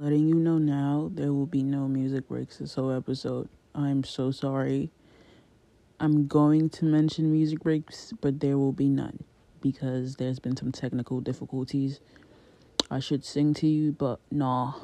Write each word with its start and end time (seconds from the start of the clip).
Letting 0.00 0.28
you 0.28 0.36
know 0.36 0.58
now, 0.58 1.10
there 1.12 1.32
will 1.32 1.46
be 1.46 1.64
no 1.64 1.88
music 1.88 2.28
breaks 2.28 2.58
this 2.58 2.74
whole 2.74 2.92
episode. 2.92 3.48
I'm 3.74 4.04
so 4.04 4.30
sorry. 4.30 4.92
I'm 5.98 6.28
going 6.28 6.70
to 6.70 6.84
mention 6.84 7.32
music 7.32 7.58
breaks, 7.58 8.12
but 8.20 8.38
there 8.38 8.56
will 8.56 8.70
be 8.70 8.88
none 8.88 9.24
because 9.60 10.14
there's 10.14 10.38
been 10.38 10.56
some 10.56 10.70
technical 10.70 11.20
difficulties. 11.20 11.98
I 12.88 13.00
should 13.00 13.24
sing 13.24 13.54
to 13.54 13.66
you, 13.66 13.90
but 13.90 14.20
nah. 14.30 14.74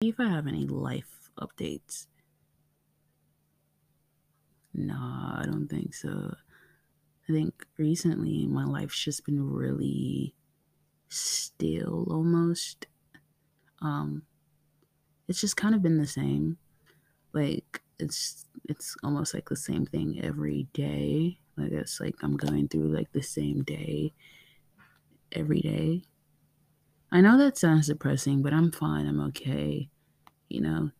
If 0.00 0.18
I 0.18 0.30
have 0.30 0.46
any 0.46 0.64
life 0.64 1.30
updates. 1.38 2.06
Nah, 4.72 5.42
I 5.42 5.44
don't 5.44 5.68
think 5.68 5.92
so. 5.92 6.34
I 7.28 7.32
think 7.32 7.66
recently 7.76 8.46
my 8.46 8.64
life's 8.64 9.04
just 9.04 9.26
been 9.26 9.52
really 9.52 10.34
still 11.10 12.06
almost. 12.10 12.86
Um 13.84 14.22
it's 15.28 15.40
just 15.40 15.56
kind 15.56 15.74
of 15.74 15.82
been 15.82 15.98
the 15.98 16.06
same. 16.06 16.58
Like 17.32 17.82
it's 17.98 18.46
it's 18.68 18.96
almost 19.02 19.34
like 19.34 19.48
the 19.48 19.56
same 19.56 19.86
thing 19.86 20.20
every 20.22 20.68
day. 20.72 21.38
Like 21.56 21.72
it's 21.72 22.00
like 22.00 22.16
I'm 22.22 22.36
going 22.36 22.68
through 22.68 22.94
like 22.94 23.12
the 23.12 23.22
same 23.22 23.62
day 23.62 24.12
every 25.32 25.60
day. 25.60 26.02
I 27.12 27.20
know 27.20 27.38
that 27.38 27.58
sounds 27.58 27.86
depressing, 27.86 28.42
but 28.42 28.52
I'm 28.52 28.72
fine. 28.72 29.06
I'm 29.06 29.20
okay. 29.28 29.88
You 30.48 30.60
know, 30.60 30.90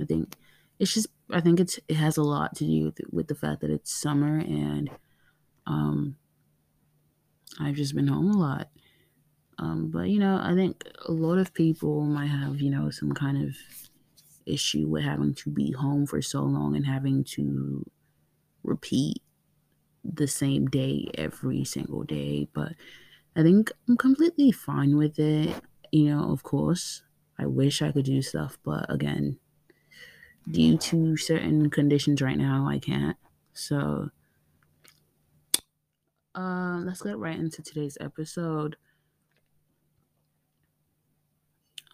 I 0.00 0.04
think 0.04 0.34
it's 0.78 0.94
just 0.94 1.08
I 1.30 1.40
think 1.40 1.60
it's 1.60 1.78
it 1.88 1.96
has 1.96 2.16
a 2.16 2.22
lot 2.22 2.54
to 2.56 2.64
do 2.64 2.84
with, 2.86 3.00
with 3.10 3.28
the 3.28 3.34
fact 3.34 3.60
that 3.60 3.70
it's 3.70 3.92
summer 3.92 4.38
and 4.38 4.90
um 5.66 6.16
I've 7.60 7.74
just 7.74 7.94
been 7.94 8.08
home 8.08 8.30
a 8.30 8.38
lot. 8.38 8.68
Um, 9.58 9.90
but 9.90 10.08
you 10.10 10.18
know, 10.18 10.38
I 10.42 10.54
think 10.54 10.84
a 11.06 11.12
lot 11.12 11.38
of 11.38 11.54
people 11.54 12.02
might 12.04 12.26
have 12.28 12.60
you 12.60 12.70
know 12.70 12.90
some 12.90 13.12
kind 13.12 13.42
of 13.48 13.56
issue 14.46 14.86
with 14.88 15.04
having 15.04 15.34
to 15.34 15.50
be 15.50 15.72
home 15.72 16.06
for 16.06 16.22
so 16.22 16.42
long 16.42 16.76
and 16.76 16.86
having 16.86 17.24
to 17.24 17.84
repeat 18.64 19.22
the 20.04 20.28
same 20.28 20.66
day 20.66 21.08
every 21.14 21.64
single 21.64 22.04
day. 22.04 22.48
But 22.52 22.74
I 23.36 23.42
think 23.42 23.72
I'm 23.88 23.96
completely 23.96 24.52
fine 24.52 24.96
with 24.96 25.18
it. 25.18 25.60
You 25.92 26.06
know, 26.06 26.32
of 26.32 26.42
course, 26.42 27.02
I 27.38 27.46
wish 27.46 27.82
I 27.82 27.92
could 27.92 28.06
do 28.06 28.22
stuff, 28.22 28.58
but 28.64 28.86
again, 28.92 29.38
due 30.50 30.78
to 30.78 31.16
certain 31.16 31.70
conditions 31.70 32.22
right 32.22 32.38
now, 32.38 32.66
I 32.68 32.78
can't. 32.78 33.16
So, 33.52 34.10
uh, 36.34 36.80
let's 36.84 37.02
get 37.02 37.18
right 37.18 37.38
into 37.38 37.62
today's 37.62 37.96
episode. 38.00 38.76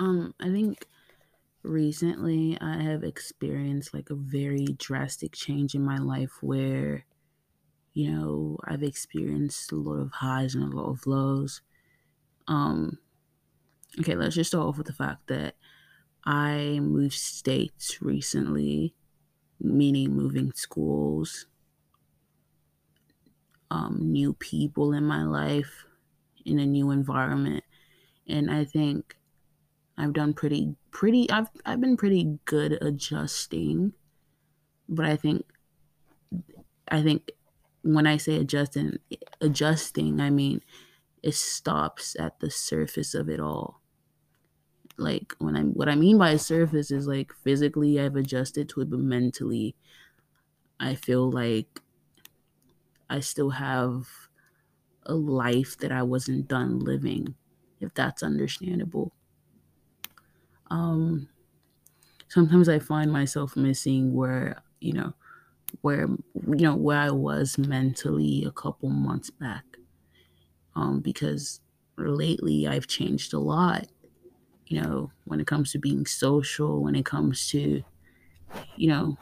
Um, 0.03 0.34
I 0.41 0.50
think 0.50 0.89
recently 1.62 2.58
I 2.61 2.83
have 2.83 3.05
experienced 3.05 3.95
like 3.95 4.11
a 4.11 4.17
very 4.17 4.67
drastic 4.78 5.33
change 5.33 5.77
in 5.77 5.84
my 5.84 5.98
life 5.98 6.42
where, 6.42 7.06
you 7.95 8.11
know, 8.11 8.58
I've 8.64 8.83
experienced 8.83 9.73
a 9.73 9.77
lot 9.77 10.00
of 10.00 10.12
highs 10.12 10.56
and 10.56 10.64
a 10.64 10.77
lot 10.77 10.91
of 10.91 11.06
lows. 11.06 11.62
Um, 12.48 12.98
okay, 14.00 14.17
let's 14.17 14.34
just 14.34 14.50
start 14.50 14.67
off 14.67 14.78
with 14.78 14.89
the 14.89 14.92
fact 14.92 15.28
that 15.28 15.55
I 16.25 16.80
moved 16.80 17.14
states 17.14 18.03
recently, 18.03 18.95
meaning 19.61 20.17
moving 20.17 20.53
schools, 20.53 21.47
um, 23.70 23.98
new 24.00 24.34
people 24.34 24.92
in 24.92 25.05
my 25.05 25.25
life, 25.25 25.84
in 26.45 26.58
a 26.58 26.67
new 26.67 26.91
environment. 26.91 27.64
And 28.28 28.50
I 28.50 28.64
think 28.64 29.17
I've 29.97 30.12
done 30.12 30.35
pretty 30.35 30.77
pretty 30.91 31.31
I've 31.31 31.48
I've 31.65 31.81
been 31.81 31.97
pretty 31.97 32.39
good 32.45 32.83
adjusting. 32.83 33.93
But 34.89 35.07
I 35.07 35.17
think 35.17 35.47
I 36.89 37.03
think 37.03 37.30
when 37.83 38.07
I 38.07 38.17
say 38.17 38.36
adjusting 38.36 38.98
adjusting, 39.41 40.20
I 40.20 40.31
mean 40.31 40.63
it 41.23 41.35
stops 41.35 42.17
at 42.19 42.41
the 42.41 42.51
surface 42.51 43.14
of 43.14 43.29
it 43.29 43.41
all. 43.41 43.83
Like 44.98 45.35
when 45.39 45.57
I'm 45.57 45.73
what 45.73 45.89
I 45.89 45.95
mean 45.97 46.19
by 46.19 46.36
surface 46.36 46.91
is 46.91 47.07
like 47.07 47.33
physically 47.33 47.98
I've 48.01 48.17
adjusted 48.17 48.69
to 48.70 48.81
it, 48.83 48.91
but 48.91 49.01
mentally 49.01 49.75
I 50.79 50.95
feel 50.97 51.31
like 51.31 51.81
I 53.08 53.20
still 53.20 53.51
have 53.51 54.29
a 55.05 55.14
life 55.14 55.77
that 55.79 55.92
I 55.92 56.02
wasn't 56.05 56.48
done 56.48 56.79
living, 56.81 57.36
if 57.81 57.95
that's 57.95 58.23
understandable. 58.23 59.13
Um 60.72 61.28
sometimes 62.28 62.68
I 62.68 62.78
find 62.78 63.12
myself 63.12 63.56
missing 63.56 64.14
where, 64.14 64.62
you 64.80 64.92
know, 64.92 65.14
where 65.83 66.08
you 66.34 66.64
know 66.66 66.77
where 66.77 66.98
I 66.98 67.10
was 67.10 67.58
mentally 67.58 68.44
a 68.44 68.52
couple 68.52 68.90
months 68.90 69.30
back. 69.30 69.64
Um, 70.74 71.00
because 71.00 71.60
lately 71.96 72.66
I've 72.66 72.86
changed 72.86 73.33
a 73.34 73.38
lot. 73.38 73.88
You 74.66 74.83
know, 74.83 75.12
when 75.27 75.40
it 75.40 75.46
comes 75.46 75.72
to 75.72 75.78
being 75.78 76.06
social, 76.06 76.83
when 76.83 76.96
it 76.96 77.06
comes 77.06 77.48
to, 77.50 77.83
you 78.77 78.89
know, 78.89 79.18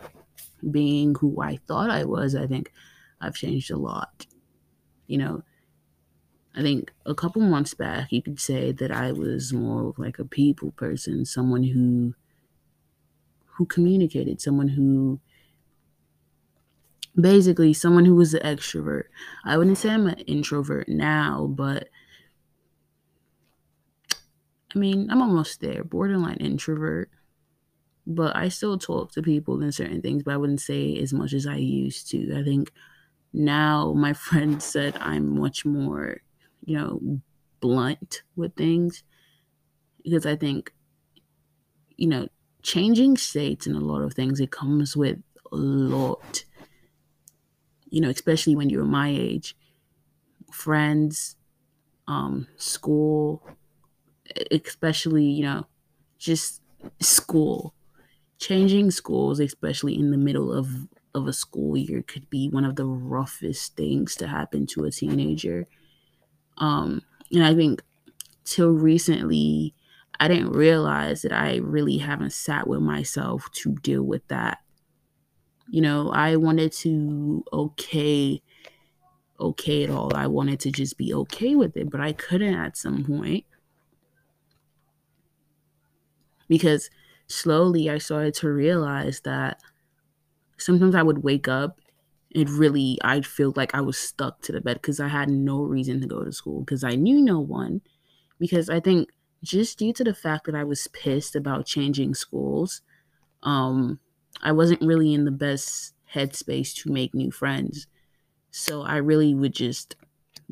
being 0.71 1.15
who 1.17 1.41
I 1.43 1.57
thought 1.69 1.91
I 1.91 2.05
was, 2.05 2.35
I 2.37 2.47
think 2.47 2.73
I've 3.21 3.35
changed 3.37 3.71
a 3.71 3.79
lot. 3.79 4.27
You 5.09 5.19
know, 5.19 5.43
I 6.55 6.63
think 6.63 6.93
a 7.07 7.15
couple 7.15 7.43
months 7.43 7.75
back, 7.75 8.11
you 8.13 8.23
could 8.23 8.41
say 8.41 8.73
that 8.73 8.91
I 8.91 9.13
was 9.13 9.53
more 9.53 9.89
of 9.89 9.99
like 9.99 10.19
a 10.19 10.25
people 10.25 10.73
person, 10.73 11.25
someone 11.25 11.65
who 11.65 12.15
who 13.57 13.67
communicated, 13.67 14.41
someone 14.41 14.69
who 14.69 15.21
basically 17.19 17.73
someone 17.73 18.05
who 18.05 18.15
was 18.15 18.35
an 18.35 18.43
extrovert. 18.43 19.05
I 19.45 19.57
wouldn't 19.57 19.79
say 19.79 19.91
I'm 19.91 20.07
an 20.07 20.19
introvert 20.21 20.89
now, 20.89 21.47
but 21.51 21.89
I 24.75 24.79
mean, 24.79 25.11
I'm 25.11 25.23
almost 25.23 25.61
there, 25.61 25.83
borderline 25.85 26.37
introvert. 26.37 27.11
But 28.07 28.37
I 28.37 28.49
still 28.49 28.79
talk 28.79 29.13
to 29.13 29.23
people 29.23 29.63
and 29.63 29.75
certain 29.75 30.03
things, 30.03 30.23
but 30.25 30.35
I 30.35 30.37
wouldn't 30.39 30.61
say 30.61 30.97
as 30.99 31.13
much 31.13 31.33
as 31.33 31.47
I 31.47 31.57
used 31.57 32.11
to. 32.11 32.37
I 32.39 32.45
think 32.45 32.73
now 33.33 33.93
my 33.95 34.13
friend 34.27 34.63
said 34.63 34.97
I'm 35.01 35.39
much 35.39 35.65
more, 35.65 36.23
you 36.65 36.77
know, 36.77 37.21
blunt 37.61 38.23
with 38.37 38.55
things 38.57 39.03
because 40.03 40.27
I 40.27 40.37
think, 40.37 40.73
you 41.97 42.07
know, 42.09 42.29
changing 42.63 43.17
states 43.17 43.67
and 43.67 43.77
a 43.77 43.81
lot 43.81 44.03
of 44.03 44.15
things, 44.15 44.41
it 44.41 44.51
comes 44.51 44.97
with 44.97 45.19
a 45.53 45.57
lot 45.57 46.45
you 47.91 48.01
know, 48.01 48.11
especially 48.11 48.55
when 48.57 48.71
you're 48.71 48.85
my 48.85 49.09
age, 49.09 49.57
friends, 50.53 51.37
um, 52.09 52.49
school, 52.57 53.43
especially, 54.51 55.25
you 55.25 55.43
know, 55.43 55.67
just 56.19 56.63
school. 57.01 57.75
Changing 58.39 58.91
schools, 58.91 59.41
especially 59.41 59.99
in 59.99 60.11
the 60.13 60.19
middle 60.19 60.53
of, 60.53 60.89
of 61.15 61.29
a 61.29 61.33
school 61.33 61.77
year, 61.77 62.03
could 62.03 62.31
be 62.31 62.49
one 62.51 62.65
of 62.65 62.77
the 62.77 62.87
roughest 62.87 63.77
things 63.77 64.17
to 64.17 64.29
happen 64.29 64.67
to 64.69 64.85
a 64.85 64.91
teenager. 64.91 65.69
Um, 66.61 67.03
and 67.33 67.45
I 67.45 67.55
think 67.55 67.83
till 68.45 68.71
recently, 68.71 69.75
I 70.21 70.29
didn't 70.29 70.53
realize 70.53 71.23
that 71.23 71.33
I 71.33 71.57
really 71.57 71.99
haven't 71.99 72.33
sat 72.33 72.69
with 72.69 72.81
myself 72.81 73.51
to 73.53 73.75
deal 73.77 74.03
with 74.03 74.27
that 74.29 74.59
you 75.71 75.81
know, 75.81 76.11
I 76.11 76.37
wanted 76.37 76.73
to 76.73 77.45
okay 77.53 78.43
okay 79.39 79.85
at 79.85 79.91
all. 79.91 80.15
I 80.15 80.27
wanted 80.27 80.61
to 80.61 80.71
just 80.71 80.99
be 80.99 81.15
okay 81.15 81.55
with 81.55 81.77
it, 81.77 81.89
but 81.91 82.01
I 82.01 82.13
couldn't 82.13 82.55
at 82.55 82.77
some 82.77 83.05
point. 83.05 83.45
Because 86.49 86.91
slowly 87.29 87.89
I 87.89 87.99
started 87.99 88.35
to 88.35 88.51
realize 88.51 89.21
that 89.21 89.61
sometimes 90.59 90.95
I 90.95 91.03
would 91.03 91.23
wake 91.23 91.49
up 91.49 91.81
and 92.35 92.49
really 92.51 92.99
I'd 93.03 93.27
feel 93.27 93.53
like 93.57 93.75
I 93.75 93.81
was 93.81 93.99
stuck 93.99 94.41
to 94.43 94.53
the 94.53 94.61
bed 94.61 94.75
because 94.75 95.01
I 95.01 95.09
had 95.09 95.29
no 95.29 95.63
reason 95.63 96.01
to 96.01 96.07
go 96.07 96.25
to 96.25 96.33
school 96.33 96.61
because 96.61 96.85
I 96.85 96.95
knew 96.95 97.21
no 97.21 97.41
one. 97.41 97.81
Because 98.39 98.71
I 98.71 98.81
think 98.81 99.11
just 99.43 99.79
due 99.79 99.93
to 99.95 100.05
the 100.05 100.15
fact 100.15 100.47
that 100.47 100.55
I 100.55 100.65
was 100.65 100.89
pissed 100.89 101.37
about 101.37 101.67
changing 101.67 102.15
schools, 102.15 102.83
um, 103.43 104.01
I 104.43 104.53
wasn't 104.53 104.83
really 104.83 105.13
in 105.15 105.25
the 105.25 105.31
best 105.31 105.95
headspace 106.15 106.75
to 106.83 106.93
make 106.93 107.15
new 107.15 107.31
friends. 107.31 107.87
So 108.51 108.83
I 108.83 108.97
really 108.97 109.35
would 109.35 109.55
just 109.55 109.97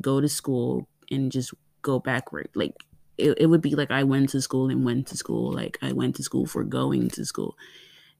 go 0.01 0.21
to 0.21 0.29
school 0.29 0.87
and 1.11 1.31
just 1.31 1.53
go 1.81 1.99
backward. 1.99 2.49
Like 2.55 2.75
it, 3.17 3.37
it 3.39 3.45
would 3.47 3.61
be 3.61 3.75
like 3.75 3.91
I 3.91 4.03
went 4.03 4.29
to 4.29 4.41
school 4.41 4.69
and 4.69 4.85
went 4.85 5.07
to 5.07 5.17
school. 5.17 5.51
Like 5.51 5.77
I 5.81 5.93
went 5.93 6.15
to 6.17 6.23
school 6.23 6.45
for 6.45 6.63
going 6.63 7.09
to 7.11 7.25
school. 7.25 7.57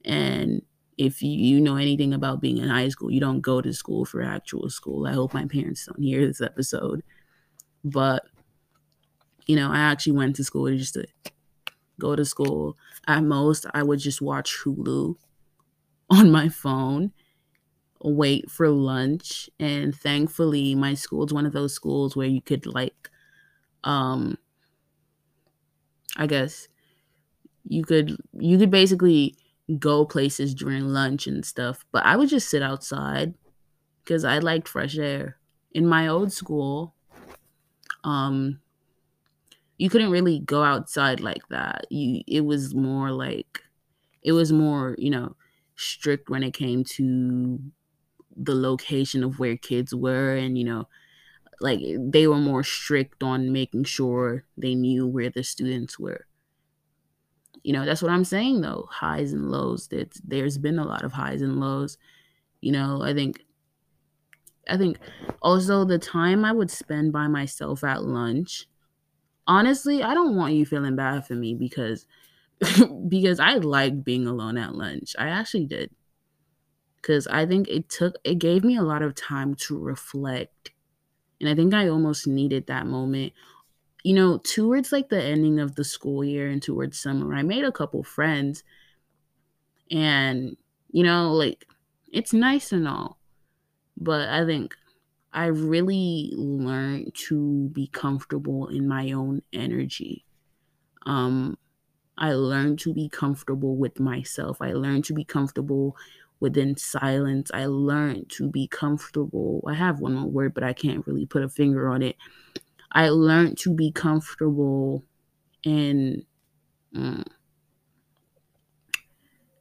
And 0.04 0.62
if 1.00 1.22
you, 1.22 1.32
you 1.32 1.60
know 1.60 1.76
anything 1.78 2.14
about 2.14 2.42
being 2.42 2.58
in 2.58 2.68
high 2.70 2.90
school, 2.90 3.10
you 3.10 3.20
don't 3.20 3.42
go 3.42 3.62
to 3.62 3.72
school 3.74 4.04
for 4.06 4.22
actual 4.22 4.70
school. 4.70 5.06
I 5.08 5.14
hope 5.14 5.34
my 5.34 5.46
parents 5.46 5.86
don't 5.86 6.02
hear 6.02 6.26
this 6.26 6.42
episode. 6.42 7.02
But, 7.84 8.24
you 9.46 9.56
know, 9.56 9.70
I 9.70 9.78
actually 9.78 10.12
went 10.16 10.36
to 10.36 10.44
school 10.44 10.68
just 10.76 10.94
to 10.94 11.06
go 12.00 12.16
to 12.16 12.24
school. 12.26 12.76
At 13.06 13.24
most, 13.24 13.66
I 13.74 13.82
would 13.82 14.00
just 14.00 14.22
watch 14.22 14.58
Hulu 14.64 15.16
on 16.10 16.30
my 16.32 16.48
phone, 16.48 17.12
wait 18.02 18.50
for 18.50 18.68
lunch, 18.70 19.50
and 19.60 19.94
thankfully, 19.96 20.74
my 20.74 20.94
school 20.94 21.26
is 21.26 21.32
one 21.34 21.46
of 21.46 21.54
those 21.54 21.74
schools 21.74 22.16
where 22.16 22.28
you 22.28 22.42
could 22.42 22.66
like, 22.66 23.10
um, 23.84 24.38
I 26.16 26.26
guess 26.26 26.68
you 27.64 27.84
could 27.84 28.16
you 28.34 28.58
could 28.58 28.70
basically 28.70 29.36
go 29.78 30.04
places 30.04 30.54
during 30.54 30.84
lunch 30.88 31.26
and 31.26 31.44
stuff, 31.44 31.84
but 31.92 32.04
I 32.04 32.16
would 32.16 32.28
just 32.28 32.48
sit 32.50 32.62
outside 32.62 33.34
because 34.04 34.24
I 34.24 34.38
liked 34.38 34.68
fresh 34.68 34.98
air. 34.98 35.38
In 35.72 35.86
my 35.86 36.08
old 36.08 36.32
school, 36.32 36.94
um, 38.04 38.60
you 39.78 39.88
couldn't 39.88 40.10
really 40.10 40.40
go 40.40 40.62
outside 40.62 41.20
like 41.20 41.46
that. 41.48 41.86
You 41.90 42.22
it 42.26 42.42
was 42.42 42.74
more 42.74 43.10
like 43.12 43.62
it 44.22 44.32
was 44.32 44.52
more, 44.52 44.96
you 44.98 45.10
know, 45.10 45.36
strict 45.76 46.30
when 46.30 46.42
it 46.44 46.54
came 46.54 46.84
to 46.84 47.60
the 48.36 48.54
location 48.54 49.24
of 49.24 49.38
where 49.40 49.56
kids 49.56 49.94
were 49.94 50.36
and 50.36 50.58
you 50.58 50.64
know 50.64 50.88
like 51.60 51.80
they 51.98 52.26
were 52.26 52.38
more 52.38 52.64
strict 52.64 53.22
on 53.22 53.52
making 53.52 53.84
sure 53.84 54.46
they 54.56 54.74
knew 54.74 55.06
where 55.06 55.30
the 55.30 55.44
students 55.44 55.98
were 55.98 56.26
you 57.62 57.72
know 57.72 57.84
that's 57.84 58.02
what 58.02 58.10
i'm 58.12 58.24
saying 58.24 58.60
though. 58.60 58.88
Highs 58.90 59.32
and 59.32 59.50
lows 59.50 59.88
that 59.88 60.18
there's 60.24 60.58
been 60.58 60.78
a 60.78 60.84
lot 60.86 61.04
of 61.04 61.12
highs 61.12 61.42
and 61.42 61.60
lows. 61.60 61.98
You 62.60 62.72
know 62.72 63.02
i 63.02 63.14
think 63.14 63.44
i 64.68 64.76
think 64.76 64.98
also 65.42 65.84
the 65.84 65.98
time 65.98 66.44
i 66.44 66.52
would 66.52 66.70
spend 66.70 67.12
by 67.12 67.26
myself 67.26 67.82
at 67.84 68.02
lunch 68.04 68.66
honestly 69.46 70.02
i 70.02 70.14
don't 70.14 70.36
want 70.36 70.54
you 70.54 70.66
feeling 70.66 70.96
bad 70.96 71.26
for 71.26 71.34
me 71.34 71.54
because 71.54 72.06
because 73.08 73.40
i 73.40 73.54
liked 73.56 74.04
being 74.04 74.26
alone 74.26 74.58
at 74.58 74.74
lunch. 74.74 75.16
I 75.18 75.28
actually 75.28 75.66
did. 75.66 75.90
Because 77.00 77.26
i 77.28 77.46
think 77.46 77.68
it 77.68 77.88
took 77.88 78.14
it 78.24 78.36
gave 78.36 78.64
me 78.64 78.76
a 78.76 78.82
lot 78.82 79.02
of 79.02 79.14
time 79.14 79.54
to 79.54 79.78
reflect. 79.78 80.70
And 81.40 81.48
i 81.50 81.54
think 81.54 81.74
i 81.74 81.88
almost 81.88 82.26
needed 82.26 82.66
that 82.68 82.86
moment 82.86 83.32
you 84.02 84.14
know, 84.14 84.38
towards 84.38 84.92
like 84.92 85.08
the 85.08 85.22
ending 85.22 85.60
of 85.60 85.74
the 85.74 85.84
school 85.84 86.24
year 86.24 86.48
and 86.48 86.62
towards 86.62 86.98
summer, 86.98 87.34
I 87.34 87.42
made 87.42 87.64
a 87.64 87.72
couple 87.72 88.02
friends. 88.02 88.64
And, 89.90 90.56
you 90.90 91.02
know, 91.02 91.32
like 91.32 91.66
it's 92.12 92.32
nice 92.32 92.72
and 92.72 92.88
all. 92.88 93.18
But 93.96 94.28
I 94.28 94.46
think 94.46 94.74
I 95.32 95.46
really 95.46 96.32
learned 96.34 97.14
to 97.26 97.68
be 97.68 97.88
comfortable 97.88 98.68
in 98.68 98.88
my 98.88 99.12
own 99.12 99.42
energy. 99.52 100.24
Um, 101.06 101.58
I 102.16 102.32
learned 102.32 102.78
to 102.80 102.92
be 102.92 103.08
comfortable 103.08 103.76
with 103.76 104.00
myself. 104.00 104.58
I 104.60 104.72
learned 104.72 105.04
to 105.06 105.14
be 105.14 105.24
comfortable 105.24 105.96
within 106.40 106.76
silence. 106.76 107.50
I 107.52 107.66
learned 107.66 108.30
to 108.30 108.48
be 108.48 108.66
comfortable. 108.66 109.62
I 109.66 109.74
have 109.74 110.00
one 110.00 110.14
more 110.14 110.30
word, 110.30 110.54
but 110.54 110.64
I 110.64 110.72
can't 110.72 111.06
really 111.06 111.26
put 111.26 111.42
a 111.42 111.48
finger 111.48 111.88
on 111.88 112.02
it. 112.02 112.16
I 112.92 113.08
learned 113.08 113.58
to 113.58 113.74
be 113.74 113.92
comfortable 113.92 115.04
and 115.64 116.24
mm, 116.94 117.24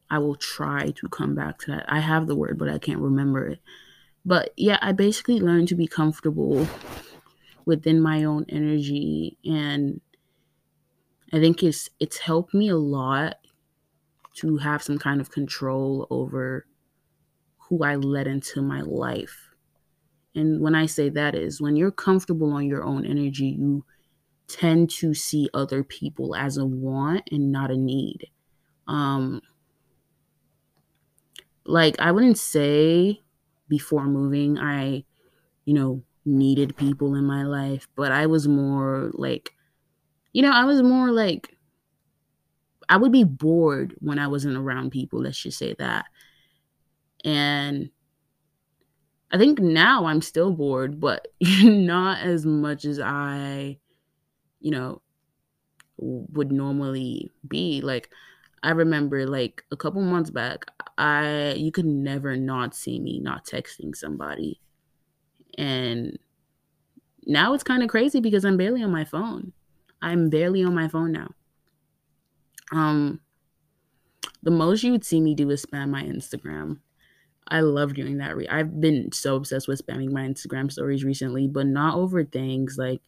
I 0.10 0.18
will 0.18 0.36
try 0.36 0.92
to 0.92 1.08
come 1.10 1.36
back 1.36 1.60
to 1.60 1.72
that. 1.72 1.86
I 1.88 2.00
have 2.00 2.28
the 2.28 2.36
word, 2.36 2.58
but 2.58 2.70
I 2.70 2.80
can't 2.80 3.00
remember 3.00 3.48
it. 3.48 3.60
But 4.26 4.54
yeah, 4.58 4.80
I 4.82 4.92
basically 4.92 5.40
learned 5.40 5.68
to 5.70 5.76
be 5.76 5.88
comfortable 5.88 6.68
within 7.66 8.02
my 8.02 8.24
own 8.24 8.46
energy 8.50 9.38
and 9.46 10.02
I 11.32 11.40
think 11.40 11.62
it's 11.62 11.90
it's 12.00 12.18
helped 12.18 12.54
me 12.54 12.70
a 12.70 12.78
lot 12.78 13.36
to 14.36 14.58
have 14.58 14.82
some 14.82 14.98
kind 14.98 15.22
of 15.22 15.30
control 15.30 16.08
over 16.10 16.66
who 17.58 17.84
I 17.84 17.96
let 17.96 18.26
into 18.26 18.62
my 18.62 18.82
life 18.82 19.49
and 20.36 20.62
when 20.62 20.76
I 20.76 20.86
say 20.86 21.10
that 21.10 21.36
is 21.36 21.62
when 21.62 21.76
you're 21.76 21.92
comfortable 21.92 22.52
on 22.54 22.68
your 22.68 22.84
own 22.84 23.06
energy, 23.06 23.48
you 23.60 23.86
tend 24.48 24.90
to 24.90 25.14
see 25.14 25.50
other 25.54 25.84
people 25.84 26.36
as 26.36 26.58
a 26.58 26.66
want 26.66 27.30
and 27.32 27.52
not 27.52 27.72
a 27.72 27.78
need. 27.78 28.30
Um 28.88 29.42
like 31.66 32.00
I 32.00 32.12
wouldn't 32.12 32.38
say 32.38 33.22
before 33.68 34.06
moving 34.06 34.58
I 34.58 35.04
you 35.66 35.74
know 35.74 36.04
needed 36.26 36.78
people 36.78 37.16
in 37.16 37.26
my 37.26 37.44
life, 37.44 37.88
but 37.96 38.12
I 38.12 38.28
was 38.28 38.48
more 38.48 39.12
like 39.14 39.54
you 40.34 40.44
know, 40.44 40.52
I 40.52 40.66
was 40.66 40.82
more 40.84 41.12
like 41.12 41.58
I 42.88 42.98
would 42.98 43.12
be 43.12 43.24
bored 43.24 43.96
when 44.00 44.20
I 44.20 44.28
wasn't 44.28 44.58
around 44.58 44.92
people, 44.92 45.22
let's 45.22 45.42
just 45.42 45.58
say 45.58 45.76
that. 45.78 46.06
And 47.24 47.90
I 49.32 49.38
think 49.38 49.60
now 49.60 50.06
I'm 50.06 50.22
still 50.22 50.52
bored, 50.52 51.00
but 51.00 51.28
not 51.64 52.20
as 52.20 52.46
much 52.46 52.86
as 52.86 53.00
I, 53.00 53.78
you 54.60 54.72
know, 54.72 55.02
would 55.98 56.52
normally 56.52 57.32
be. 57.48 57.82
Like 57.82 58.10
I 58.64 58.72
remember 58.72 59.28
like 59.28 59.64
a 59.72 59.78
couple 59.78 60.02
months 60.02 60.30
back, 60.30 60.66
I 60.98 61.54
you 61.58 61.72
could 61.72 61.86
never 61.86 62.36
not 62.36 62.76
see 62.76 63.00
me 63.00 63.20
not 63.20 63.46
texting 63.46 63.96
somebody. 63.96 64.60
And 65.58 66.18
now 67.26 67.54
it's 67.54 67.64
kind 67.64 67.84
of 67.84 67.90
crazy 67.90 68.20
because 68.20 68.46
I'm 68.46 68.58
barely 68.58 68.82
on 68.82 68.92
my 68.92 69.06
phone. 69.06 69.54
I'm 70.02 70.30
barely 70.30 70.64
on 70.64 70.74
my 70.74 70.88
phone 70.88 71.12
now. 71.12 71.32
Um 72.72 73.20
the 74.42 74.52
most 74.52 74.84
you 74.84 74.92
would 74.92 75.06
see 75.06 75.20
me 75.20 75.36
do 75.36 75.50
is 75.50 75.66
spam 75.66 75.90
my 75.90 76.04
Instagram 76.04 76.80
I 77.50 77.62
love 77.62 77.96
doing 77.96 78.18
that. 78.18 78.36
I've 78.50 78.80
been 78.80 79.12
so 79.12 79.36
obsessed 79.36 79.68
with 79.68 79.86
spamming 79.86 80.12
my 80.12 80.22
Instagram 80.22 80.72
stories 80.72 81.04
recently, 81.04 81.48
but 81.48 81.66
not 81.66 81.96
over 81.96 82.24
things 82.24 82.78
like 82.78 83.02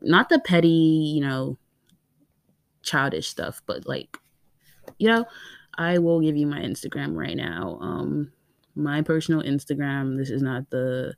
not 0.00 0.28
the 0.28 0.40
petty, 0.40 0.68
you 0.68 1.20
know, 1.20 1.58
childish 2.82 3.28
stuff, 3.28 3.62
but 3.66 3.86
like, 3.86 4.18
you 4.98 5.08
know, 5.08 5.26
I 5.76 5.98
will 5.98 6.20
give 6.20 6.36
you 6.36 6.46
my 6.46 6.60
Instagram 6.60 7.14
right 7.14 7.36
now. 7.36 7.78
Um, 7.80 8.32
my 8.74 9.02
personal 9.02 9.42
Instagram. 9.42 10.16
This 10.16 10.30
is 10.30 10.42
not 10.42 10.70
the. 10.70 11.14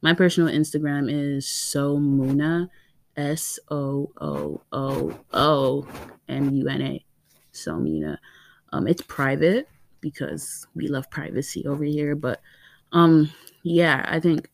My 0.00 0.14
personal 0.14 0.54
Instagram 0.54 1.10
is 1.10 1.48
so 1.48 1.98
Muna, 1.98 2.68
S 3.16 3.58
O 3.68 4.12
O 4.20 4.62
O 4.70 5.18
O 5.32 5.88
M 6.28 6.54
U 6.54 6.68
N 6.68 6.82
A, 6.82 7.04
so 7.50 7.74
Muna. 7.74 8.18
Um, 8.72 8.86
it's 8.86 9.02
private 9.02 9.68
because 10.00 10.66
we 10.74 10.88
love 10.88 11.10
privacy 11.10 11.66
over 11.66 11.84
here. 11.84 12.14
But 12.14 12.40
um, 12.92 13.30
yeah, 13.62 14.04
I 14.08 14.20
think 14.20 14.50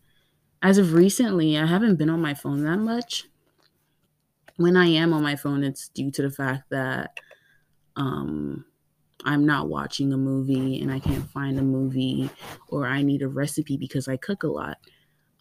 as 0.63 0.79
of 0.79 0.95
recently, 0.95 1.59
I 1.59 1.67
haven't 1.67 1.97
been 1.97 2.11
on 2.11 2.21
my 2.21 2.35
phone 2.35 2.65
that 2.65 2.79
much. 2.79 3.25
When 4.57 4.77
I 4.77 4.87
am 4.87 5.13
on 5.13 5.23
my 5.23 5.37
phone, 5.37 5.65
it's 5.65 5.89
due 5.89 6.11
to 6.13 6.23
the 6.23 6.31
fact 6.31 6.71
that 6.71 7.19
um, 7.97 8.65
I'm 9.25 9.45
not 9.45 9.69
watching 9.69 10.13
a 10.13 10.17
movie 10.17 10.81
and 10.81 10.93
I 10.93 11.01
can't 11.01 11.29
find 11.31 11.59
a 11.59 11.63
movie, 11.63 12.31
or 12.69 12.87
I 12.87 13.03
need 13.03 13.23
a 13.23 13.29
recipe 13.29 13.77
because 13.77 14.09
I 14.09 14.17
cook 14.17 14.43
a 14.43 14.49
lot. 14.49 14.79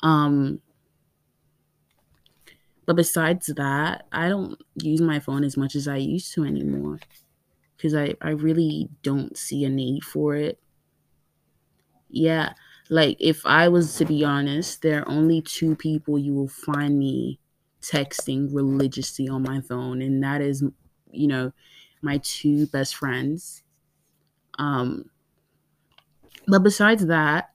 Um, 0.01 0.61
but 2.85 2.95
besides 2.95 3.47
that, 3.47 4.07
I 4.11 4.29
don't 4.29 4.61
use 4.75 4.99
my 4.99 5.19
phone 5.19 5.43
as 5.43 5.55
much 5.55 5.75
as 5.75 5.87
I 5.87 5.97
used 5.97 6.33
to 6.33 6.43
anymore 6.43 6.99
because 7.83 7.95
I, 7.95 8.15
I 8.21 8.29
really 8.29 8.87
don't 9.01 9.37
see 9.37 9.65
a 9.65 9.69
need 9.69 10.05
for 10.05 10.35
it. 10.35 10.57
Yeah, 12.07 12.53
like 12.89 13.17
if 13.19 13.45
I 13.45 13.67
was 13.67 13.97
to 13.97 14.05
be 14.05 14.23
honest, 14.23 14.81
there 14.81 15.01
are 15.01 15.09
only 15.09 15.41
two 15.41 15.75
people 15.75 16.17
you 16.17 16.33
will 16.33 16.47
find 16.47 16.97
me 16.97 17.39
texting 17.81 18.47
religiously 18.53 19.27
on 19.27 19.43
my 19.43 19.59
phone, 19.59 20.01
and 20.01 20.23
that 20.23 20.39
is, 20.39 20.63
you 21.11 21.27
know, 21.27 21.51
my 22.01 22.21
two 22.23 22.67
best 22.67 22.95
friends. 22.95 23.63
Um, 24.57 25.09
but 26.47 26.63
besides 26.63 27.05
that, 27.07 27.49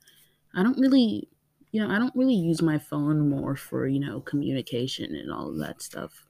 I 0.54 0.62
don't 0.62 0.78
really, 0.78 1.30
you 1.72 1.80
know, 1.80 1.90
I 1.90 1.98
don't 1.98 2.14
really 2.14 2.34
use 2.34 2.60
my 2.60 2.78
phone 2.78 3.30
more 3.30 3.56
for, 3.56 3.86
you 3.86 4.00
know, 4.00 4.20
communication 4.20 5.14
and 5.14 5.32
all 5.32 5.54
that 5.54 5.80
stuff. 5.80 6.26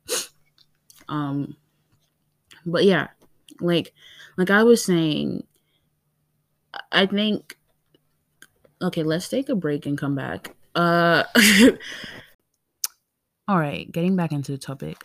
Um, 1.08 1.56
but 2.66 2.84
yeah, 2.84 3.08
like 3.60 3.92
like 4.36 4.50
I 4.50 4.62
was 4.62 4.84
saying, 4.84 5.46
I 6.92 7.06
think 7.06 7.56
okay, 8.80 9.02
let's 9.02 9.28
take 9.28 9.48
a 9.48 9.54
break 9.54 9.86
and 9.86 9.98
come 9.98 10.14
back. 10.14 10.54
Uh 10.74 11.24
All 13.48 13.58
right, 13.58 13.90
getting 13.90 14.14
back 14.14 14.32
into 14.32 14.52
the 14.52 14.58
topic. 14.58 15.02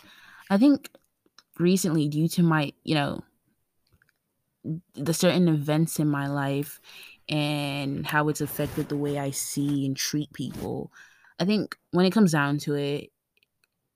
I 0.50 0.57
think 0.57 0.89
recently 1.57 2.10
due 2.10 2.27
to 2.27 2.43
my, 2.43 2.74
you 2.83 2.93
know, 2.95 3.24
the 4.95 5.13
certain 5.13 5.48
events 5.48 5.98
in 5.98 6.10
my 6.10 6.27
life 6.27 6.81
and 7.29 8.05
how 8.05 8.27
it's 8.27 8.41
affected 8.41 8.89
the 8.89 8.98
way 8.98 9.17
I 9.17 9.31
see 9.31 9.86
and 9.86 9.95
treat 9.95 10.31
people. 10.33 10.91
I 11.39 11.45
think 11.45 11.77
when 11.91 12.05
it 12.05 12.12
comes 12.12 12.33
down 12.33 12.57
to 12.60 12.75
it, 12.75 13.12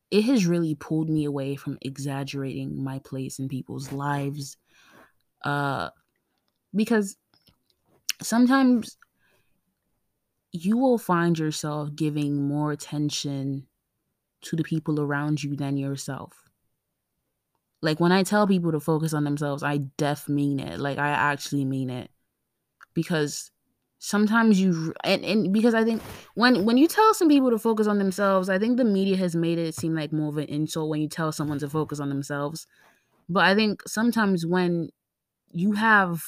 it 0.09 0.23
has 0.23 0.45
really 0.45 0.75
pulled 0.75 1.09
me 1.09 1.25
away 1.25 1.55
from 1.55 1.77
exaggerating 1.81 2.83
my 2.83 2.99
place 2.99 3.39
in 3.39 3.47
people's 3.47 3.91
lives 3.91 4.57
uh 5.43 5.89
because 6.75 7.17
sometimes 8.21 8.97
you 10.51 10.77
will 10.77 10.97
find 10.97 11.37
yourself 11.37 11.93
giving 11.95 12.47
more 12.47 12.71
attention 12.71 13.67
to 14.41 14.55
the 14.55 14.63
people 14.63 14.99
around 14.99 15.43
you 15.43 15.55
than 15.55 15.77
yourself. 15.77 16.49
Like 17.81 17.99
when 17.99 18.11
i 18.11 18.23
tell 18.23 18.47
people 18.47 18.71
to 18.71 18.79
focus 18.79 19.13
on 19.13 19.23
themselves 19.23 19.63
i 19.63 19.77
def 19.97 20.27
mean 20.27 20.59
it. 20.59 20.79
Like 20.79 20.97
i 20.97 21.09
actually 21.09 21.65
mean 21.65 21.89
it. 21.89 22.09
Because 22.93 23.51
sometimes 23.99 24.59
you 24.61 24.93
and, 25.03 25.25
and 25.25 25.51
because 25.53 25.73
i 25.73 25.83
think 25.83 26.01
when 26.35 26.65
when 26.65 26.77
you 26.77 26.87
tell 26.87 27.13
some 27.13 27.27
people 27.27 27.49
to 27.49 27.57
focus 27.57 27.87
on 27.87 27.97
themselves 27.97 28.49
i 28.49 28.59
think 28.59 28.77
the 28.77 28.83
media 28.85 29.17
has 29.17 29.35
made 29.35 29.57
it 29.57 29.73
seem 29.75 29.95
like 29.95 30.11
more 30.13 30.29
of 30.29 30.37
an 30.37 30.45
insult 30.45 30.89
when 30.89 31.01
you 31.01 31.09
tell 31.09 31.31
someone 31.31 31.59
to 31.59 31.69
focus 31.69 31.99
on 31.99 32.09
themselves. 32.09 32.67
But 33.29 33.45
i 33.45 33.55
think 33.55 33.83
sometimes 33.87 34.45
when 34.45 34.89
you 35.51 35.73
have 35.73 36.23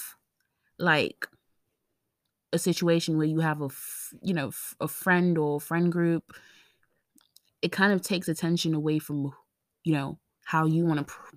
like 0.80 1.28
a 2.52 2.58
situation 2.60 3.18
where 3.18 3.28
you 3.28 3.40
have 3.40 3.62
a 3.62 3.70
you 4.22 4.34
know 4.34 4.52
a 4.80 4.88
friend 4.88 5.38
or 5.38 5.60
friend 5.62 5.92
group 5.92 6.34
it 7.62 7.72
kind 7.72 7.92
of 7.94 8.02
takes 8.02 8.28
attention 8.28 8.74
away 8.74 9.00
from 9.00 9.34
you 9.84 9.94
know 9.94 10.20
how 10.46 10.66
you 10.66 10.86
want 10.86 11.00
to 11.00 11.06
pr- 11.06 11.36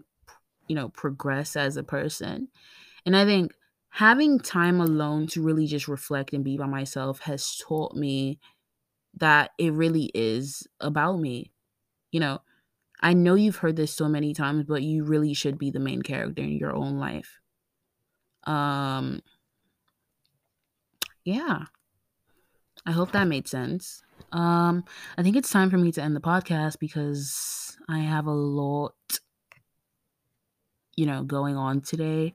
you 0.69 0.77
know 0.77 0.89
progress 0.91 1.57
as 1.57 1.77
a 1.77 1.85
person. 1.85 2.49
And 3.07 3.17
i 3.17 3.25
think 3.25 3.55
having 3.93 4.41
time 4.41 4.81
alone 4.81 5.27
to 5.29 5.43
really 5.43 5.67
just 5.67 5.87
reflect 5.87 6.33
and 6.33 6.43
be 6.43 6.57
by 6.57 6.67
myself 6.67 7.21
has 7.21 7.59
taught 7.59 7.95
me 7.95 8.39
that 9.15 9.51
it 9.59 9.73
really 9.75 10.11
is 10.15 10.67
about 10.81 11.19
me. 11.19 11.53
You 12.11 12.21
know, 12.21 12.41
I 13.01 13.13
know 13.15 13.35
you've 13.35 13.57
heard 13.57 13.77
this 13.77 13.93
so 13.93 14.09
many 14.09 14.35
times, 14.35 14.65
but 14.67 14.83
you 14.83 15.05
really 15.05 15.35
should 15.35 15.59
be 15.59 15.71
the 15.71 15.81
main 15.81 16.03
character 16.03 16.43
in 16.43 16.53
your 16.53 16.75
own 16.75 16.99
life. 16.99 17.41
Um 18.45 19.21
yeah. 21.25 21.67
I 22.85 22.93
hope 22.93 23.13
that 23.13 23.25
made 23.29 23.49
sense. 23.49 24.03
Um 24.33 24.85
I 25.19 25.23
think 25.23 25.37
it's 25.37 25.51
time 25.51 25.71
for 25.71 25.79
me 25.79 25.93
to 25.93 26.03
end 26.03 26.17
the 26.17 26.21
podcast 26.21 26.79
because 26.79 27.77
I 27.89 27.99
have 27.99 28.27
a 28.27 28.33
lot 28.33 28.95
you 30.97 31.07
know 31.07 31.23
going 31.23 31.57
on 31.57 31.81
today. 31.81 32.35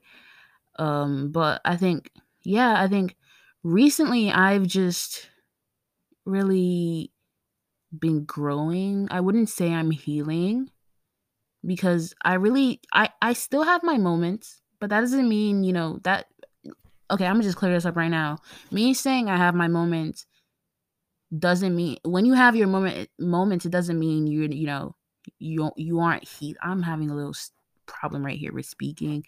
Um, 0.78 1.30
but 1.32 1.60
I 1.64 1.76
think, 1.76 2.10
yeah, 2.42 2.80
I 2.80 2.88
think 2.88 3.16
recently 3.62 4.30
I've 4.30 4.66
just 4.66 5.28
really 6.24 7.12
been 7.96 8.24
growing. 8.24 9.08
I 9.10 9.20
wouldn't 9.20 9.48
say 9.48 9.72
I'm 9.72 9.90
healing 9.90 10.70
because 11.66 12.14
I 12.24 12.34
really 12.34 12.80
I 12.92 13.10
I 13.20 13.32
still 13.32 13.64
have 13.64 13.82
my 13.82 13.98
moments, 13.98 14.60
but 14.80 14.90
that 14.90 15.00
doesn't 15.00 15.28
mean, 15.28 15.64
you 15.64 15.72
know, 15.72 15.98
that 16.04 16.26
okay, 17.10 17.26
I'm 17.26 17.34
gonna 17.34 17.44
just 17.44 17.56
clear 17.56 17.72
this 17.72 17.86
up 17.86 17.96
right 17.96 18.08
now. 18.08 18.38
Me 18.70 18.94
saying 18.94 19.28
I 19.28 19.36
have 19.36 19.54
my 19.54 19.68
moments 19.68 20.26
doesn't 21.36 21.74
mean 21.74 21.98
when 22.04 22.24
you 22.24 22.34
have 22.34 22.56
your 22.56 22.68
moment 22.68 23.10
moments, 23.18 23.66
it 23.66 23.72
doesn't 23.72 23.98
mean 23.98 24.26
you're, 24.26 24.50
you 24.50 24.66
know 24.66 24.94
you 25.38 25.70
you 25.76 26.00
aren't 26.00 26.28
heat. 26.28 26.56
I'm 26.62 26.82
having 26.82 27.10
a 27.10 27.14
little 27.16 27.34
problem 27.86 28.24
right 28.24 28.38
here 28.38 28.52
with 28.52 28.66
speaking 28.66 29.24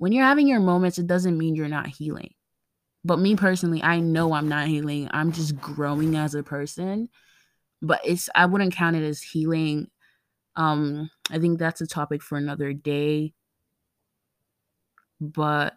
when 0.00 0.12
you're 0.12 0.24
having 0.24 0.48
your 0.48 0.60
moments, 0.60 0.98
it 0.98 1.06
doesn't 1.06 1.36
mean 1.36 1.54
you're 1.54 1.68
not 1.68 1.86
healing. 1.86 2.32
But 3.04 3.18
me 3.18 3.36
personally, 3.36 3.82
I 3.82 4.00
know 4.00 4.32
I'm 4.32 4.48
not 4.48 4.66
healing. 4.66 5.10
I'm 5.12 5.30
just 5.30 5.60
growing 5.60 6.16
as 6.16 6.34
a 6.34 6.42
person. 6.42 7.10
But 7.82 8.00
it's 8.02 8.30
I 8.34 8.46
wouldn't 8.46 8.74
count 8.74 8.96
it 8.96 9.02
as 9.02 9.20
healing. 9.20 9.88
Um, 10.56 11.10
I 11.30 11.38
think 11.38 11.58
that's 11.58 11.82
a 11.82 11.86
topic 11.86 12.22
for 12.22 12.38
another 12.38 12.72
day. 12.72 13.34
But 15.20 15.74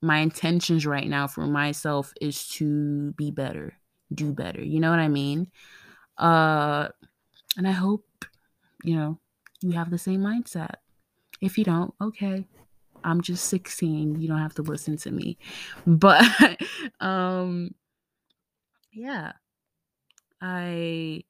my 0.00 0.18
intentions 0.18 0.84
right 0.84 1.06
now 1.06 1.28
for 1.28 1.46
myself 1.46 2.12
is 2.20 2.48
to 2.48 3.12
be 3.12 3.30
better, 3.30 3.74
do 4.12 4.32
better. 4.32 4.60
You 4.60 4.80
know 4.80 4.90
what 4.90 4.98
I 4.98 5.08
mean? 5.08 5.52
Uh 6.18 6.88
and 7.56 7.68
I 7.68 7.72
hope, 7.72 8.06
you 8.84 8.96
know, 8.96 9.18
you 9.60 9.72
have 9.72 9.90
the 9.90 9.98
same 9.98 10.20
mindset. 10.20 10.76
If 11.40 11.58
you 11.58 11.64
don't, 11.64 11.94
okay, 12.00 12.46
I'm 13.04 13.20
just 13.20 13.46
16. 13.46 14.20
You 14.20 14.28
don't 14.28 14.38
have 14.38 14.54
to 14.54 14.62
listen 14.62 14.96
to 14.98 15.10
me. 15.10 15.38
But 15.86 16.24
um 17.00 17.74
yeah. 18.92 19.32
I 20.40 21.24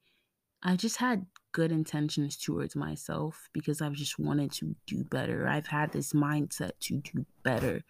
I 0.61 0.75
just 0.75 0.97
had 0.97 1.25
good 1.51 1.71
intentions 1.71 2.35
towards 2.35 2.75
myself 2.75 3.47
because 3.53 3.81
I've 3.81 3.93
just 3.93 4.17
wanted 4.17 4.51
to 4.53 4.75
do 4.87 5.03
better. 5.03 5.47
I've 5.47 5.67
had 5.67 5.91
this 5.91 6.13
mindset 6.13 6.71
to 6.81 6.97
do 6.97 7.25
better. 7.43 7.83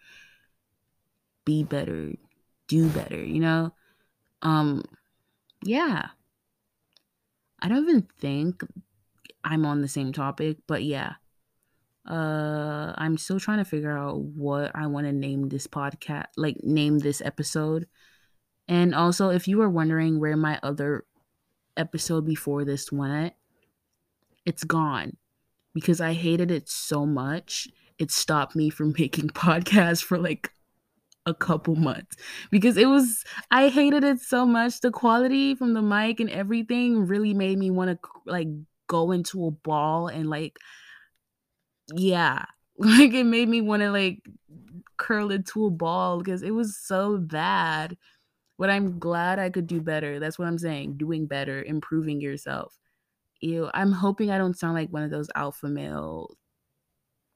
Be 1.44 1.62
better, 1.62 2.12
do 2.68 2.88
better, 2.90 3.22
you 3.22 3.40
know? 3.40 3.72
Um 4.42 4.84
yeah. 5.62 6.08
I 7.60 7.68
don't 7.68 7.88
even 7.88 8.06
think 8.18 8.62
I'm 9.42 9.64
on 9.64 9.80
the 9.80 9.88
same 9.88 10.12
topic, 10.12 10.58
but 10.66 10.82
yeah. 10.84 11.14
Uh, 12.08 12.92
I'm 12.96 13.16
still 13.16 13.40
trying 13.40 13.58
to 13.58 13.64
figure 13.64 13.96
out 13.96 14.20
what 14.20 14.72
I 14.74 14.86
want 14.86 15.06
to 15.06 15.12
name 15.12 15.48
this 15.48 15.66
podcast, 15.66 16.26
like 16.36 16.62
name 16.62 16.98
this 16.98 17.22
episode. 17.22 17.86
And 18.68 18.94
also, 18.94 19.30
if 19.30 19.48
you 19.48 19.58
were 19.58 19.70
wondering 19.70 20.20
where 20.20 20.36
my 20.36 20.58
other 20.62 21.04
episode 21.76 22.26
before 22.26 22.64
this 22.64 22.92
went, 22.92 23.34
it's 24.44 24.64
gone 24.64 25.16
because 25.74 26.00
I 26.00 26.12
hated 26.12 26.50
it 26.50 26.68
so 26.68 27.06
much. 27.06 27.68
It 27.98 28.10
stopped 28.10 28.54
me 28.54 28.70
from 28.70 28.94
making 28.98 29.28
podcasts 29.30 30.02
for 30.02 30.18
like 30.18 30.50
a 31.26 31.32
couple 31.32 31.74
months 31.74 32.16
because 32.50 32.76
it 32.76 32.86
was 32.86 33.24
I 33.50 33.68
hated 33.68 34.04
it 34.04 34.20
so 34.20 34.44
much. 34.44 34.80
The 34.80 34.90
quality 34.90 35.54
from 35.54 35.72
the 35.72 35.82
mic 35.82 36.20
and 36.20 36.30
everything 36.30 37.06
really 37.06 37.32
made 37.32 37.58
me 37.58 37.70
want 37.70 37.90
to 37.90 38.08
like 38.26 38.48
go 38.86 39.10
into 39.10 39.46
a 39.46 39.50
ball 39.50 40.08
and 40.08 40.28
like 40.28 40.58
yeah. 41.92 42.44
Like 42.76 43.12
it 43.12 43.22
made 43.22 43.48
me 43.48 43.60
want 43.60 43.82
to 43.82 43.92
like 43.92 44.18
curl 44.96 45.30
into 45.30 45.66
a 45.66 45.70
ball 45.70 46.18
because 46.18 46.42
it 46.42 46.50
was 46.50 46.76
so 46.76 47.18
bad. 47.18 47.96
But 48.58 48.68
i'm 48.68 48.98
glad 48.98 49.38
i 49.38 49.48
could 49.48 49.68
do 49.68 49.80
better. 49.80 50.18
That's 50.18 50.40
what 50.40 50.48
i'm 50.48 50.58
saying 50.58 50.96
doing 50.96 51.26
better 51.26 51.62
improving 51.62 52.20
yourself. 52.20 52.76
You 53.40 53.70
i'm 53.74 53.92
hoping 53.92 54.32
i 54.32 54.38
don't 54.38 54.58
sound 54.58 54.74
like 54.74 54.90
one 54.90 55.04
of 55.04 55.12
those 55.12 55.30
alpha 55.36 55.68
male 55.68 56.36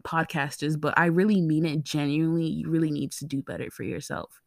podcasters 0.03 0.81
but 0.81 0.93
i 0.99 1.07
really 1.07 1.41
mean 1.41 1.65
it 1.65 1.85
genuinely. 1.85 2.49
You 2.49 2.69
really 2.69 2.91
need 2.91 3.13
to 3.13 3.25
do 3.25 3.41
better 3.41 3.71
for 3.71 3.85
yourself 3.85 4.41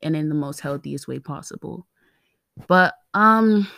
and 0.00 0.16
in 0.16 0.30
the 0.30 0.34
most 0.34 0.60
healthiest 0.60 1.06
way 1.06 1.18
possible. 1.18 1.86
But 2.68 2.94
um 3.12 3.68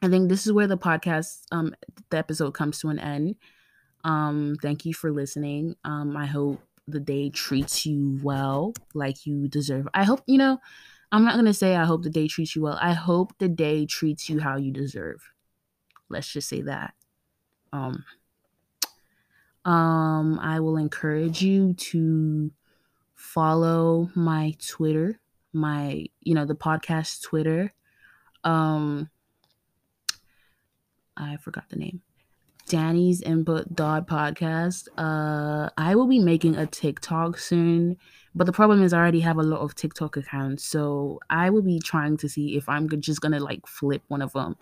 i 0.00 0.08
think 0.08 0.28
this 0.28 0.46
is 0.46 0.52
where 0.52 0.66
the 0.66 0.78
podcast 0.78 1.42
um 1.52 1.74
the 2.08 2.16
episode 2.16 2.52
comes 2.52 2.78
to 2.80 2.88
an 2.88 2.98
end 2.98 3.36
um, 4.06 4.56
thank 4.62 4.86
you 4.86 4.94
for 4.94 5.10
listening. 5.10 5.74
Um, 5.84 6.16
I 6.16 6.26
hope 6.26 6.62
the 6.86 7.00
day 7.00 7.28
treats 7.28 7.84
you 7.84 8.20
well, 8.22 8.72
like 8.94 9.26
you 9.26 9.48
deserve. 9.48 9.88
I 9.94 10.04
hope, 10.04 10.22
you 10.26 10.38
know, 10.38 10.60
I'm 11.10 11.24
not 11.24 11.34
going 11.34 11.46
to 11.46 11.52
say 11.52 11.74
I 11.74 11.84
hope 11.84 12.04
the 12.04 12.10
day 12.10 12.28
treats 12.28 12.54
you 12.54 12.62
well. 12.62 12.78
I 12.80 12.92
hope 12.92 13.36
the 13.38 13.48
day 13.48 13.84
treats 13.84 14.30
you 14.30 14.38
how 14.38 14.58
you 14.58 14.70
deserve. 14.70 15.28
Let's 16.08 16.32
just 16.32 16.48
say 16.48 16.62
that. 16.62 16.94
Um, 17.72 18.04
um, 19.64 20.38
I 20.38 20.60
will 20.60 20.76
encourage 20.76 21.42
you 21.42 21.74
to 21.74 22.52
follow 23.16 24.08
my 24.14 24.54
Twitter, 24.64 25.18
my, 25.52 26.06
you 26.20 26.34
know, 26.36 26.46
the 26.46 26.54
podcast 26.54 27.22
Twitter. 27.22 27.74
Um, 28.44 29.10
I 31.16 31.38
forgot 31.38 31.68
the 31.70 31.76
name. 31.76 32.02
Dani's 32.68 33.22
Input 33.22 33.74
Dot 33.74 34.06
Podcast. 34.06 34.88
Uh, 34.98 35.70
I 35.78 35.94
will 35.94 36.06
be 36.06 36.18
making 36.18 36.56
a 36.56 36.66
TikTok 36.66 37.38
soon, 37.38 37.96
but 38.34 38.44
the 38.44 38.52
problem 38.52 38.82
is 38.82 38.92
I 38.92 38.98
already 38.98 39.20
have 39.20 39.38
a 39.38 39.42
lot 39.42 39.60
of 39.60 39.74
TikTok 39.74 40.16
accounts, 40.16 40.64
so 40.64 41.20
I 41.30 41.50
will 41.50 41.62
be 41.62 41.78
trying 41.78 42.16
to 42.18 42.28
see 42.28 42.56
if 42.56 42.68
I'm 42.68 42.88
just 43.00 43.20
gonna 43.20 43.40
like 43.40 43.66
flip 43.66 44.02
one 44.08 44.22
of 44.22 44.32
them 44.32 44.56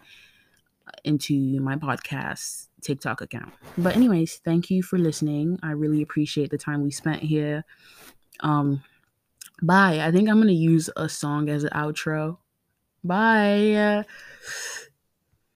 into 1.03 1.61
my 1.61 1.77
podcast 1.77 2.69
TikTok 2.83 3.23
account. 3.23 3.53
But 3.79 3.97
anyways, 3.97 4.37
thank 4.45 4.71
you 4.71 4.83
for 4.83 4.99
listening. 4.99 5.59
I 5.63 5.71
really 5.73 6.03
appreciate 6.03 6.51
the 6.51 6.59
time 6.59 6.83
we 6.83 6.91
spent 6.91 7.23
here. 7.23 7.65
Um, 8.41 8.83
bye. 9.63 10.01
I 10.01 10.13
think 10.13 10.29
I'm 10.29 10.39
gonna 10.39 10.53
use 10.53 10.91
a 10.97 11.09
song 11.09 11.49
as 11.49 11.65
an 11.65 11.71
outro. 11.71 12.39
Bye. 13.03 14.05